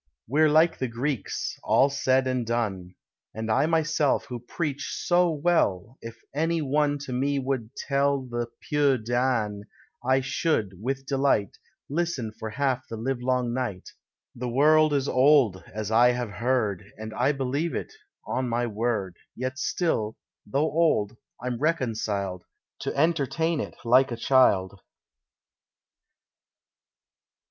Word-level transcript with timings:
We're 0.27 0.49
like 0.49 0.79
the 0.79 0.87
Greeks, 0.87 1.59
all 1.61 1.91
said 1.91 2.25
and 2.25 2.43
done. 2.43 2.95
And 3.35 3.51
I 3.51 3.67
myself, 3.67 4.25
who 4.25 4.39
preach 4.39 4.89
so 4.97 5.29
well, 5.29 5.99
If 6.01 6.23
any 6.33 6.59
one 6.59 6.97
to 7.05 7.13
me 7.13 7.37
would 7.37 7.75
tell 7.75 8.27
"Le 8.27 8.47
Peau 8.67 8.97
d'Ane," 8.97 9.65
I 10.03 10.19
should, 10.21 10.81
with 10.81 11.05
delight, 11.05 11.59
Listen 11.87 12.31
for 12.31 12.49
half 12.49 12.87
the 12.89 12.97
livelong 12.97 13.53
night. 13.53 13.91
The 14.35 14.49
world 14.49 14.91
is 14.95 15.07
old, 15.07 15.63
as 15.71 15.91
I 15.91 16.13
have 16.13 16.31
heard, 16.31 16.83
And 16.97 17.13
I 17.13 17.31
believe 17.31 17.75
it, 17.75 17.93
on 18.25 18.49
my 18.49 18.65
word; 18.65 19.17
Yet 19.35 19.59
still, 19.59 20.17
though 20.47 20.71
old, 20.71 21.15
I'm 21.43 21.59
reconciled 21.59 22.43
To 22.79 22.97
entertain 22.97 23.59
it 23.59 23.75
like 23.85 24.11
a 24.11 24.17
child. 24.17 24.79